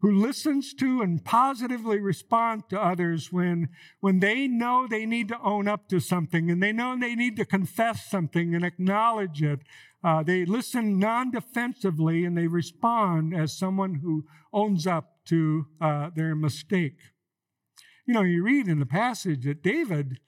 [0.00, 3.68] who listens to and positively respond to others when,
[4.00, 7.36] when they know they need to own up to something and they know they need
[7.36, 9.60] to confess something and acknowledge it.
[10.02, 16.10] Uh, they listen non defensively and they respond as someone who owns up to uh,
[16.14, 16.96] their mistake.
[18.06, 20.18] You know, you read in the passage that David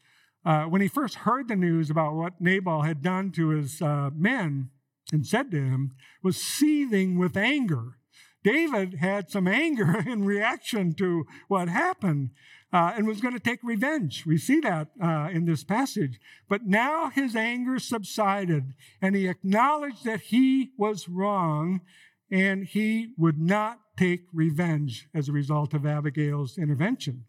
[0.44, 4.10] uh, when he first heard the news about what Nabal had done to his uh,
[4.14, 4.70] men
[5.12, 7.98] and said to him, was seething with anger.
[8.44, 12.30] David had some anger in reaction to what happened
[12.72, 14.24] uh, and was going to take revenge.
[14.26, 16.18] We see that uh, in this passage.
[16.48, 21.82] But now his anger subsided and he acknowledged that he was wrong
[22.30, 27.24] and he would not take revenge as a result of Abigail's intervention.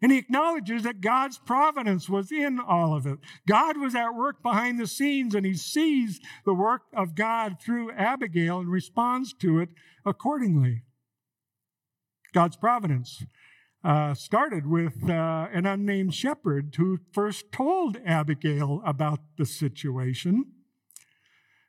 [0.00, 3.18] And he acknowledges that God's providence was in all of it.
[3.48, 7.92] God was at work behind the scenes, and he sees the work of God through
[7.92, 9.70] Abigail and responds to it
[10.04, 10.82] accordingly.
[12.32, 13.24] God's providence
[13.82, 20.52] uh, started with uh, an unnamed shepherd who first told Abigail about the situation.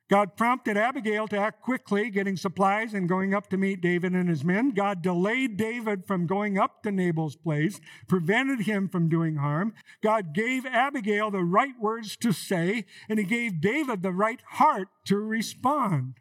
[0.09, 4.27] God prompted Abigail to act quickly, getting supplies and going up to meet David and
[4.27, 4.71] his men.
[4.71, 9.73] God delayed David from going up to Nabal's place, prevented him from doing harm.
[10.01, 14.87] God gave Abigail the right words to say, and he gave David the right heart
[15.05, 16.15] to respond.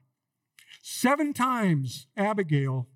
[0.82, 2.88] Seven times, Abigail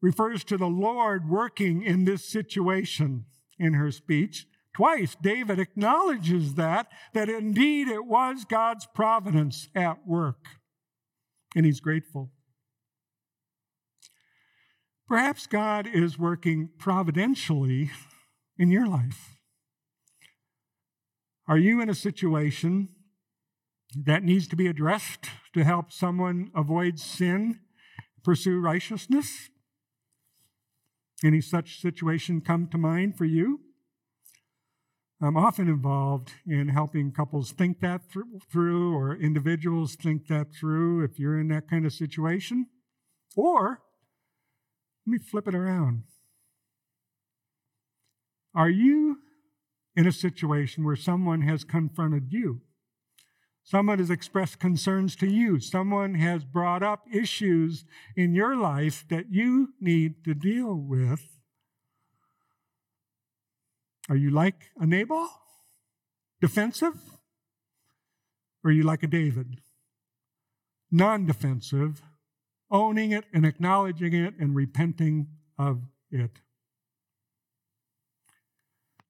[0.00, 3.24] refers to the Lord working in this situation
[3.58, 4.46] in her speech.
[4.74, 10.46] Twice, David acknowledges that, that indeed it was God's providence at work,
[11.56, 12.30] and he's grateful.
[15.08, 17.90] Perhaps God is working providentially
[18.56, 19.36] in your life.
[21.48, 22.90] Are you in a situation
[23.96, 27.58] that needs to be addressed to help someone avoid sin,
[28.22, 29.48] pursue righteousness?
[31.24, 33.60] Any such situation come to mind for you?
[35.22, 41.18] I'm often involved in helping couples think that through or individuals think that through if
[41.18, 42.66] you're in that kind of situation.
[43.36, 43.82] Or,
[45.06, 46.04] let me flip it around.
[48.54, 49.18] Are you
[49.94, 52.62] in a situation where someone has confronted you?
[53.62, 55.60] Someone has expressed concerns to you.
[55.60, 57.84] Someone has brought up issues
[58.16, 61.39] in your life that you need to deal with.
[64.10, 65.28] Are you like a Nabal?
[66.40, 66.96] Defensive?
[68.64, 69.60] Or are you like a David?
[70.90, 72.02] Non defensive,
[72.72, 76.34] owning it and acknowledging it and repenting of it.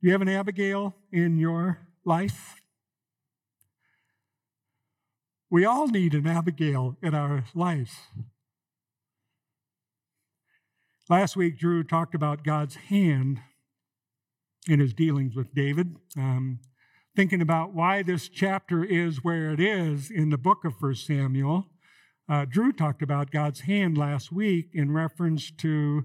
[0.02, 2.60] Do you have an Abigail in your life?
[5.48, 8.08] We all need an Abigail in our life.
[11.08, 13.40] Last week, Drew talked about God's hand
[14.70, 16.60] in his dealings with David, um,
[17.16, 21.66] thinking about why this chapter is where it is in the book of First Samuel.
[22.28, 26.04] Uh, Drew talked about God's hand last week in reference to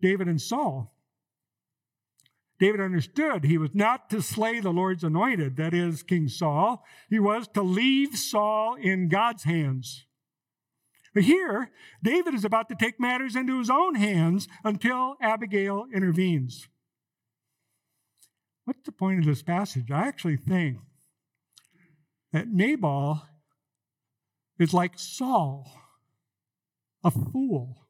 [0.00, 0.94] David and Saul.
[2.58, 6.82] David understood he was not to slay the Lord's anointed, that is, King Saul.
[7.10, 10.06] He was to leave Saul in God's hands.
[11.12, 11.70] But here,
[12.02, 16.66] David is about to take matters into his own hands until Abigail intervenes.
[18.66, 19.92] What's the point of this passage?
[19.92, 20.78] I actually think
[22.32, 23.22] that Nabal
[24.58, 25.70] is like Saul,
[27.04, 27.86] a fool.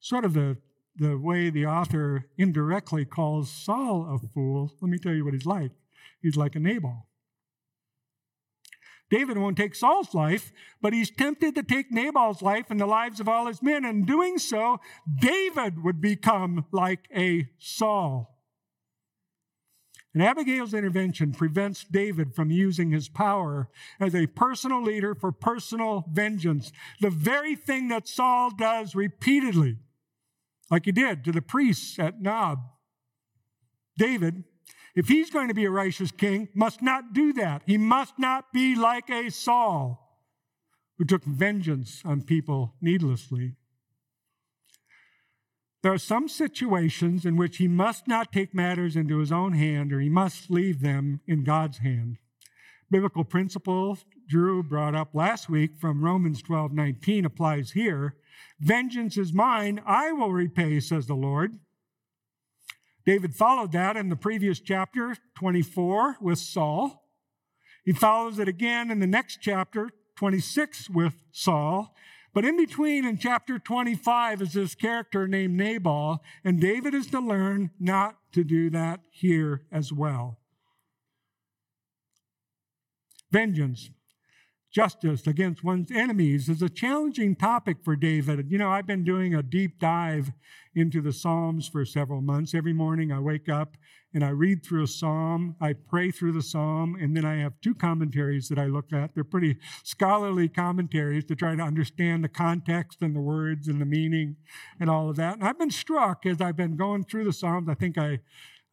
[0.00, 0.58] Sort of the
[0.98, 5.46] the way the author indirectly calls Saul a fool, let me tell you what he's
[5.46, 5.70] like.
[6.22, 7.06] He's like a Nabal.
[9.10, 13.20] David won't take Saul's life, but he's tempted to take Nabal's life and the lives
[13.20, 13.84] of all his men.
[13.84, 14.80] And doing so,
[15.20, 18.35] David would become like a Saul.
[20.16, 23.68] And Abigail's intervention prevents David from using his power
[24.00, 29.76] as a personal leader for personal vengeance, the very thing that Saul does repeatedly
[30.70, 32.60] like he did to the priests at Nob.
[33.98, 34.44] David,
[34.94, 37.60] if he's going to be a righteous king, must not do that.
[37.66, 40.18] He must not be like a Saul
[40.96, 43.56] who took vengeance on people needlessly.
[45.86, 49.92] There are some situations in which he must not take matters into his own hand
[49.92, 52.16] or he must leave them in God's hand.
[52.90, 53.96] Biblical principle
[54.28, 58.16] Drew brought up last week from Romans 12 19 applies here.
[58.58, 61.60] Vengeance is mine, I will repay, says the Lord.
[63.04, 67.04] David followed that in the previous chapter, 24, with Saul.
[67.84, 71.94] He follows it again in the next chapter, 26, with Saul.
[72.36, 77.18] But in between, in chapter 25, is this character named Nabal, and David is to
[77.18, 80.38] learn not to do that here as well.
[83.30, 83.88] Vengeance
[84.76, 88.50] justice against one's enemies is a challenging topic for David.
[88.50, 90.32] You know, I've been doing a deep dive
[90.74, 92.52] into the Psalms for several months.
[92.52, 93.78] Every morning I wake up
[94.12, 97.54] and I read through a psalm, I pray through the psalm, and then I have
[97.62, 99.14] two commentaries that I look at.
[99.14, 103.86] They're pretty scholarly commentaries to try to understand the context and the words and the
[103.86, 104.36] meaning
[104.78, 105.36] and all of that.
[105.36, 107.70] And I've been struck as I've been going through the psalms.
[107.70, 108.20] I think I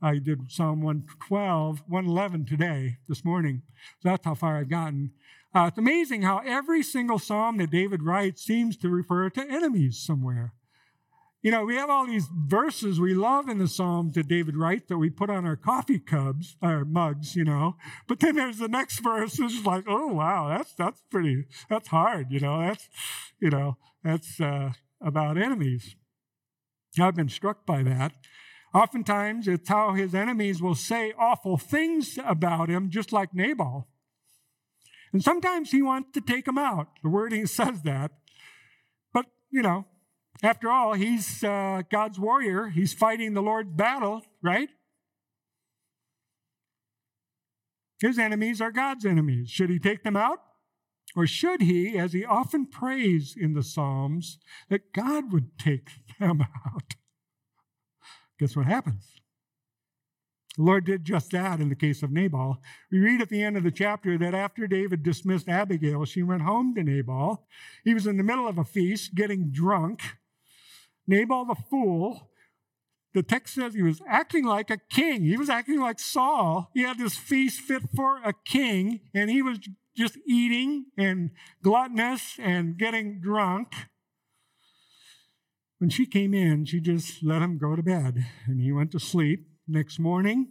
[0.03, 3.61] I did Psalm 112, 111 today, this morning.
[4.01, 5.11] So that's how far I've gotten.
[5.55, 9.99] Uh, it's amazing how every single psalm that David writes seems to refer to enemies
[9.99, 10.53] somewhere.
[11.43, 14.85] You know, we have all these verses we love in the Psalms that David writes
[14.87, 17.75] that we put on our coffee cups, our mugs, you know.
[18.07, 22.31] But then there's the next verse, it's like, oh wow, that's that's pretty, that's hard,
[22.31, 22.61] you know.
[22.61, 22.87] That's,
[23.41, 25.97] you know, that's uh, about enemies.
[26.97, 28.13] I've been struck by that.
[28.73, 33.89] Oftentimes, it's how his enemies will say awful things about him, just like Nabal.
[35.13, 36.87] And sometimes he wants to take them out.
[37.03, 38.11] The wording says that.
[39.13, 39.85] But, you know,
[40.41, 42.67] after all, he's uh, God's warrior.
[42.69, 44.69] He's fighting the Lord's battle, right?
[48.01, 49.49] His enemies are God's enemies.
[49.49, 50.39] Should he take them out?
[51.15, 54.39] Or should he, as he often prays in the Psalms,
[54.69, 55.89] that God would take
[56.19, 56.95] them out?
[58.39, 59.21] Guess what happens?
[60.55, 62.61] The Lord did just that in the case of Nabal.
[62.91, 66.43] We read at the end of the chapter that after David dismissed Abigail, she went
[66.43, 67.47] home to Nabal.
[67.83, 70.01] He was in the middle of a feast, getting drunk.
[71.07, 72.29] Nabal the fool,
[73.13, 75.23] the text says he was acting like a king.
[75.23, 76.69] He was acting like Saul.
[76.73, 79.59] He had this feast fit for a king, and he was
[79.95, 81.31] just eating and
[81.63, 83.73] gluttonous and getting drunk.
[85.79, 88.99] When she came in, she just let him go to bed, and he went to
[88.99, 89.47] sleep.
[89.67, 90.49] Next morning,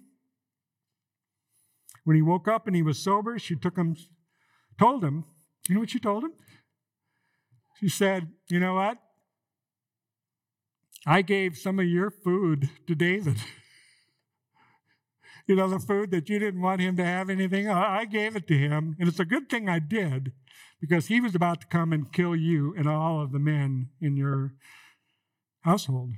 [2.05, 3.97] when he woke up and he was sober, she took him,
[4.79, 5.25] told him,
[5.69, 6.33] you know what she told him?
[7.79, 8.99] She said, You know what?
[11.07, 13.37] I gave some of your food to David.
[15.47, 18.47] you know, the food that you didn't want him to have anything, I gave it
[18.49, 18.97] to him.
[18.99, 20.33] And it's a good thing I did
[20.81, 24.17] because he was about to come and kill you and all of the men in
[24.17, 24.53] your
[25.63, 26.13] household.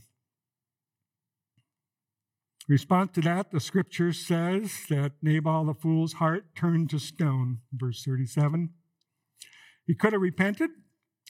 [2.66, 8.02] Response to that, the scripture says that Nabal the fool's heart turned to stone, verse
[8.02, 8.70] 37.
[9.86, 10.70] He could have repented.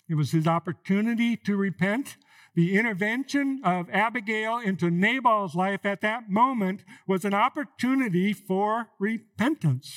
[0.09, 2.16] It was his opportunity to repent.
[2.55, 9.93] The intervention of Abigail into Nabal's life at that moment was an opportunity for repentance.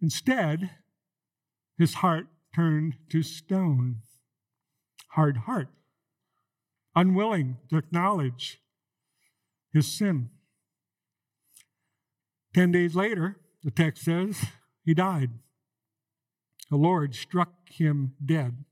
[0.00, 0.70] Instead,
[1.76, 3.96] his heart turned to stone.
[5.10, 5.68] Hard heart.
[6.94, 8.58] Unwilling to acknowledge
[9.76, 10.30] his sin.
[12.54, 14.46] Ten days later, the text says,
[14.84, 15.30] he died.
[16.70, 18.64] The Lord struck him dead.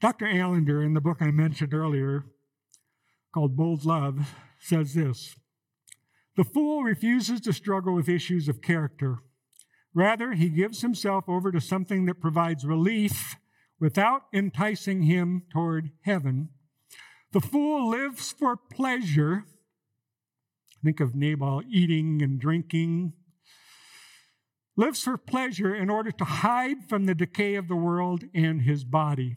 [0.00, 0.26] Dr.
[0.26, 2.24] Allender, in the book I mentioned earlier
[3.32, 5.36] called Bold Love, says this
[6.36, 9.18] The fool refuses to struggle with issues of character.
[9.94, 13.36] Rather, he gives himself over to something that provides relief
[13.78, 16.48] without enticing him toward heaven.
[17.32, 19.44] The fool lives for pleasure.
[20.84, 23.14] Think of Nabal eating and drinking.
[24.76, 28.84] Lives for pleasure in order to hide from the decay of the world and his
[28.84, 29.36] body.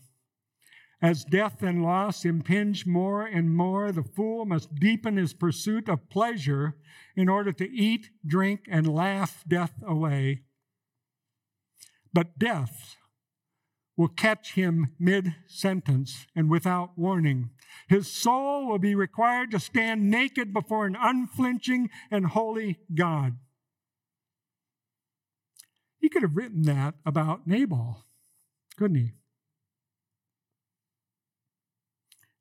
[1.01, 6.09] As death and loss impinge more and more, the fool must deepen his pursuit of
[6.09, 6.75] pleasure
[7.15, 10.41] in order to eat, drink, and laugh death away.
[12.13, 12.94] But death
[13.97, 17.49] will catch him mid sentence and without warning.
[17.87, 23.37] His soul will be required to stand naked before an unflinching and holy God.
[25.99, 28.05] He could have written that about Nabal,
[28.77, 29.11] couldn't he?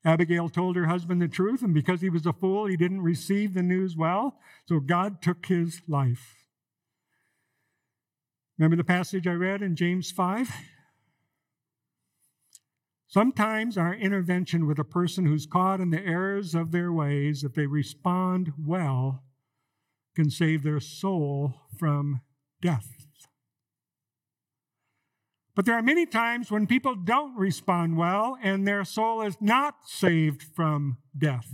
[0.05, 3.55] Abigail told her husband the truth, and because he was a fool, he didn't receive
[3.55, 4.39] the news well,
[4.69, 6.35] so God took his life.
[8.59, 10.51] Remember the passage I read in James 5?
[13.15, 17.55] Sometimes our intervention with a person who's caught in the errors of their ways, if
[17.55, 19.23] they respond well,
[20.17, 22.23] can save their soul from
[22.61, 22.89] death.
[25.55, 29.87] But there are many times when people don't respond well and their soul is not
[29.87, 31.47] saved from death.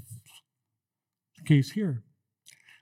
[1.37, 2.05] The case here.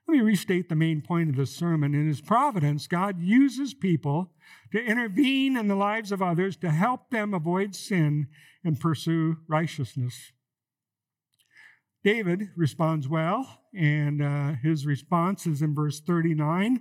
[0.09, 1.95] Let me restate the main point of this sermon.
[1.95, 4.31] In His providence, God uses people
[4.73, 8.29] to intervene in the lives of others to help them avoid sin
[8.65, 10.33] and pursue righteousness.
[12.03, 16.81] David responds well, and uh, his response is in verse 39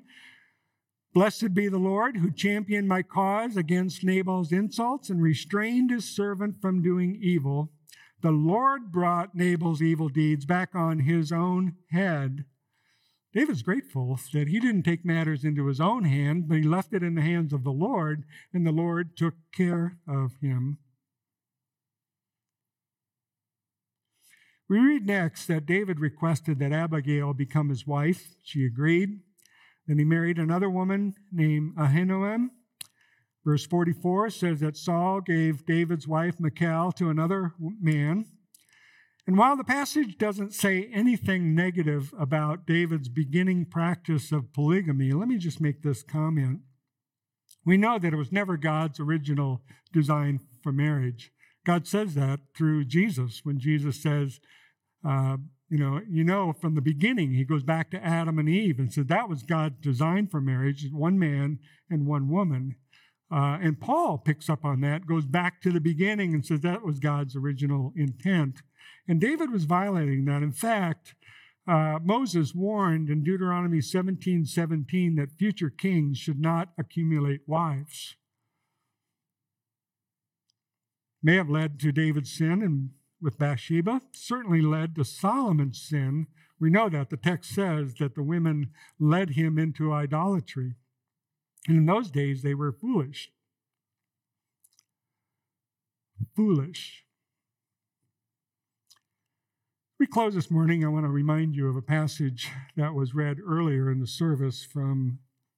[1.13, 6.61] Blessed be the Lord who championed my cause against Nabal's insults and restrained his servant
[6.61, 7.71] from doing evil.
[8.21, 12.45] The Lord brought Nabal's evil deeds back on his own head.
[13.37, 17.03] David's grateful that he didn't take matters into his own hand, but he left it
[17.03, 20.79] in the hands of the Lord, and the Lord took care of him.
[24.67, 28.33] We read next that David requested that Abigail become his wife.
[28.41, 29.19] She agreed.
[29.85, 32.47] Then he married another woman named Ahinoam.
[33.45, 38.25] Verse 44 says that Saul gave David's wife Michal to another man.
[39.27, 45.27] And while the passage doesn't say anything negative about David's beginning practice of polygamy, let
[45.27, 46.61] me just make this comment.
[47.65, 49.61] We know that it was never God's original
[49.91, 51.33] design for marriage.
[51.65, 54.39] God says that through Jesus when Jesus says,
[55.05, 55.35] uh,
[55.69, 58.93] you know, you know, from the beginning, he goes back to Adam and Eve and
[58.93, 61.59] said that was God's design for marriage one man
[61.89, 62.77] and one woman.
[63.29, 66.85] Uh, and Paul picks up on that, goes back to the beginning and says that
[66.85, 68.61] was God's original intent.
[69.07, 70.43] And David was violating that.
[70.43, 71.15] In fact,
[71.67, 78.15] uh, Moses warned in Deuteronomy 17 17 that future kings should not accumulate wives.
[81.21, 86.27] May have led to David's sin and with Bathsheba certainly led to Solomon's sin.
[86.59, 87.09] We know that.
[87.09, 90.75] The text says that the women led him into idolatry.
[91.67, 93.31] And in those days, they were foolish.
[96.35, 97.03] Foolish.
[99.99, 100.85] We close this morning.
[100.85, 104.63] I want to remind you of a passage that was read earlier in the service
[104.63, 105.17] from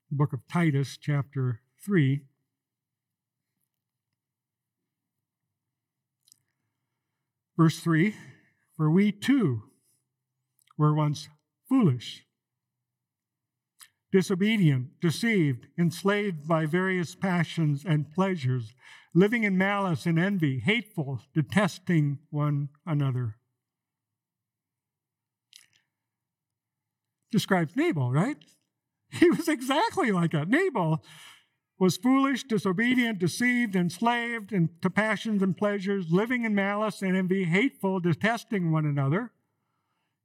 [0.09, 2.21] the book of Titus, chapter 3.
[7.57, 8.15] Verse 3
[8.77, 9.63] For we too
[10.77, 11.27] were once
[11.67, 12.23] foolish,
[14.13, 18.73] disobedient, deceived, enslaved by various passions and pleasures,
[19.13, 23.35] living in malice and envy, hateful, detesting one another.
[27.31, 28.37] Describes Nabal, right?
[29.11, 30.49] He was exactly like that.
[30.49, 31.03] Nabal
[31.79, 37.99] was foolish, disobedient, deceived, enslaved to passions and pleasures, living in malice and envy, hateful,
[37.99, 39.31] detesting one another.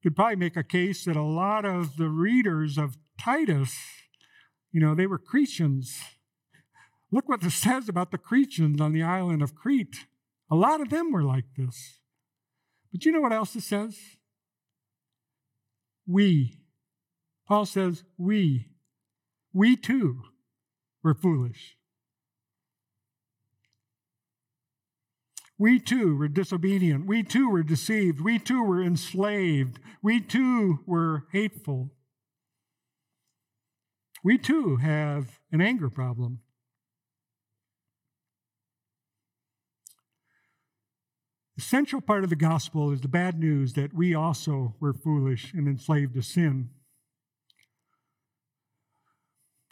[0.03, 3.79] Could probably make a case that a lot of the readers of Titus,
[4.73, 5.99] you know, they were Cretans.
[7.13, 10.07] Look what this says about the Cretans on the island of Crete.
[10.51, 12.01] A lot of them were like this.
[12.93, 13.97] But you know what else it says?
[16.07, 16.59] We.
[17.47, 18.69] Paul says, we.
[19.53, 20.23] We too
[21.03, 21.77] were foolish.
[25.59, 27.07] We too were disobedient.
[27.07, 28.21] We too were deceived.
[28.21, 29.79] We too were enslaved.
[30.03, 31.93] We too were hateful.
[34.25, 36.41] We too have an anger problem.
[41.57, 45.53] The central part of the gospel is the bad news that we also were foolish
[45.53, 46.71] and enslaved to sin.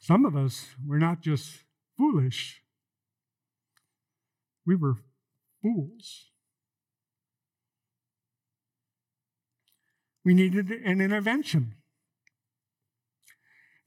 [0.03, 1.61] Some of us were not just
[1.97, 2.61] foolish,
[4.67, 4.97] we were
[5.63, 6.31] fools.
[10.25, 11.75] We needed an intervention.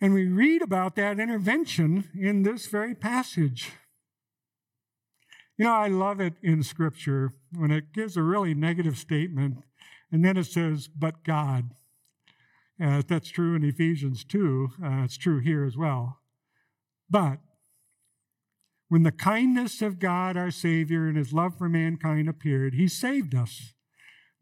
[0.02, 3.72] And we read about that intervention in this very passage.
[5.58, 9.64] You know, I love it in Scripture when it gives a really negative statement
[10.12, 11.72] and then it says, but God.
[12.82, 14.70] Uh, that's true in Ephesians 2.
[14.84, 16.20] Uh, it's true here as well.
[17.10, 17.40] But
[18.90, 23.34] when the kindness of God our Savior and his love for mankind appeared, he saved
[23.34, 23.74] us,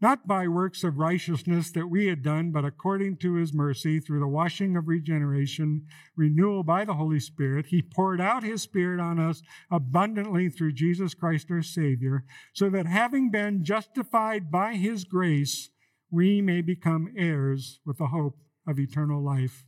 [0.01, 4.19] not by works of righteousness that we had done, but according to his mercy through
[4.19, 7.67] the washing of regeneration, renewal by the Holy Spirit.
[7.67, 12.87] He poured out his Spirit on us abundantly through Jesus Christ our Savior, so that
[12.87, 15.69] having been justified by his grace,
[16.13, 18.37] we may become heirs with the hope
[18.67, 19.65] of eternal life.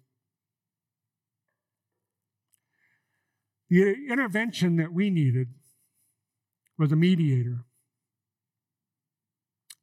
[3.67, 5.47] The intervention that we needed
[6.77, 7.65] was a mediator,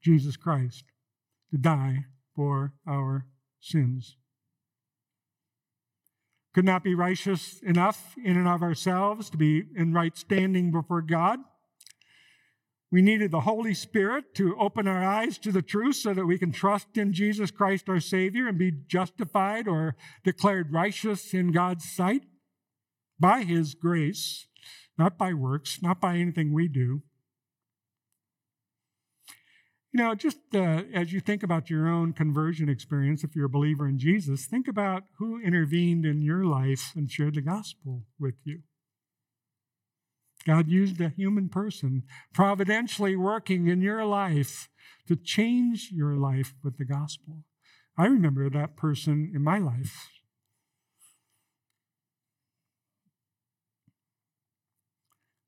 [0.05, 0.85] Jesus Christ,
[1.51, 2.05] to die
[2.37, 3.27] for our
[3.61, 4.17] sins.
[6.55, 11.03] Could not be righteous enough in and of ourselves to be in right standing before
[11.03, 11.41] God.
[12.93, 16.39] We needed the Holy Spirit to open our eyes to the truth so that we
[16.39, 21.91] can trust in Jesus Christ our Savior and be justified or declared righteous in God's
[21.91, 22.25] sight
[23.19, 24.47] by His grace,
[24.99, 27.01] not by works, not by anything we do.
[29.91, 33.51] You know, just uh, as you think about your own conversion experience, if you're a
[33.51, 38.35] believer in Jesus, think about who intervened in your life and shared the gospel with
[38.45, 38.61] you.
[40.43, 44.69] God used a human person providentially working in your life
[45.09, 47.45] to change your life with the gospel.
[47.99, 50.09] I remember that person in my life.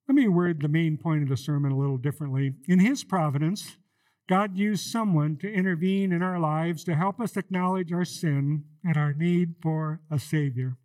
[0.07, 2.53] Let me word the main point of the sermon a little differently.
[2.69, 3.79] In His providence,
[4.29, 8.97] God used someone to intervene in our lives to help us acknowledge our sin and
[8.97, 10.77] our need for a Savior.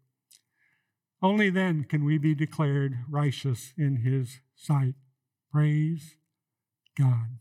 [1.21, 4.95] Only then can we be declared righteous in His sight.
[5.51, 6.15] Praise
[6.97, 7.39] God.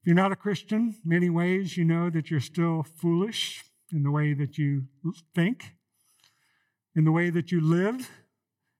[0.00, 3.62] If you're not a Christian, many ways you know that you're still foolish
[3.92, 4.86] in the way that you
[5.32, 5.74] think,
[6.96, 8.10] in the way that you live,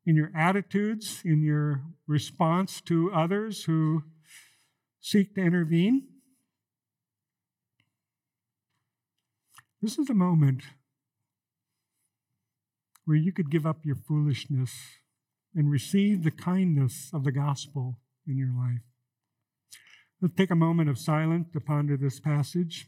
[0.04, 4.02] in your attitudes, in your response to others who
[5.00, 6.08] seek to intervene.
[9.80, 10.62] This is a moment
[13.12, 14.72] where you could give up your foolishness
[15.54, 18.80] and receive the kindness of the gospel in your life.
[20.22, 22.86] Let's take a moment of silence to ponder this passage.